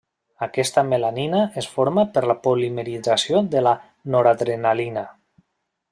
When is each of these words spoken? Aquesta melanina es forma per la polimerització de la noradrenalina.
Aquesta 0.45 0.83
melanina 0.93 1.41
es 1.63 1.67
forma 1.75 2.05
per 2.15 2.23
la 2.31 2.37
polimerització 2.47 3.45
de 3.57 3.63
la 3.69 3.75
noradrenalina. 4.17 5.05